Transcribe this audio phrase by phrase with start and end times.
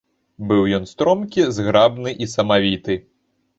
[0.51, 3.01] Быў ён стромкі, зграбны і самавіты.